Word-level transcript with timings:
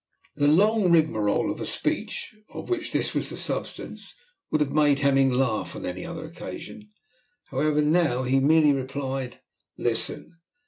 The 0.35 0.47
long 0.47 0.91
rigmarole 0.91 1.55
speech, 1.63 2.33
of 2.49 2.71
which 2.71 2.91
this 2.91 3.13
was 3.13 3.29
the 3.29 3.37
substance, 3.37 4.15
would 4.49 4.59
have 4.59 4.71
made 4.71 4.97
Hemming 4.97 5.31
laugh 5.31 5.75
on 5.75 5.85
any 5.85 6.03
other 6.07 6.25
occasion. 6.25 6.89
However, 7.51 7.83
now 7.83 8.23
he 8.23 8.39
merely 8.39 8.73
replied, 8.73 9.41
"Listen. 9.77 10.39